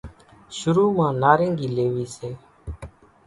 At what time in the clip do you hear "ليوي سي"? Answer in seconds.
1.75-2.29